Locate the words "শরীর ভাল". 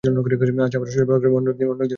0.91-1.19